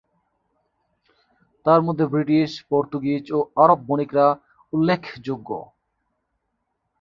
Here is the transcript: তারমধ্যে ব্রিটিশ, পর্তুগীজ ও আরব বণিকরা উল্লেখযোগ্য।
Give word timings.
তারমধ্যে 1.65 2.05
ব্রিটিশ, 2.05 2.49
পর্তুগীজ 2.69 3.25
ও 3.31 3.39
আরব 3.55 3.79
বণিকরা 3.87 4.25
উল্লেখযোগ্য। 4.73 5.49